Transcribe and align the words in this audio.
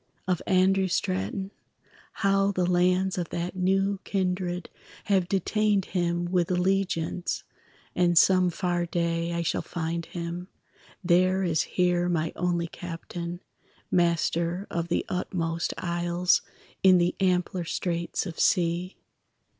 of 0.27 0.41
Andrew 0.47 0.87
Straton; 0.87 1.51
How 2.25 2.51
the 2.51 2.65
lands 2.65 3.19
of 3.19 3.29
that 3.29 3.55
new 3.55 3.99
kindred 4.03 4.67
Have 5.03 5.29
detained 5.29 5.85
him 5.93 6.25
with 6.25 6.49
allegiance, 6.49 7.43
And 7.95 8.17
some 8.17 8.49
far 8.49 8.87
day 8.87 9.31
I 9.31 9.43
shall 9.43 9.61
find 9.61 10.07
him, 10.07 10.47
There 11.03 11.43
as 11.43 11.61
here 11.77 12.09
my 12.09 12.33
only 12.35 12.65
captain, 12.65 13.41
Master 13.91 14.65
of 14.71 14.87
the 14.87 15.05
utmost 15.07 15.71
isles 15.77 16.41
In 16.81 16.97
the 16.97 17.13
ampler 17.19 17.63
straits 17.65 18.25
of 18.25 18.39
sea. 18.39 18.97